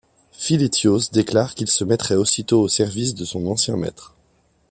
[0.31, 4.15] Philétios déclare qu'il se mettrait aussitôt au service de son ancien maître.